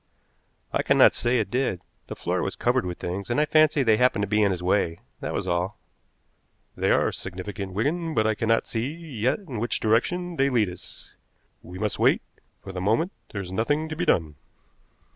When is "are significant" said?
6.89-7.73